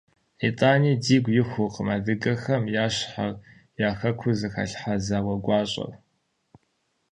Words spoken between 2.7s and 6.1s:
я щхьэр, я Хэкур зыхалъхьа зауэ гуащӏэр.